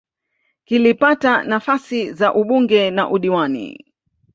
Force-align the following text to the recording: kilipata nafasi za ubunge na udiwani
kilipata 0.65 1.43
nafasi 1.43 2.13
za 2.13 2.33
ubunge 2.33 2.91
na 2.91 3.09
udiwani 3.09 3.85